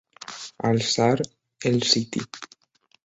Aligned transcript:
Alçar 0.69 1.21
el 1.71 1.79
siti. 1.93 2.27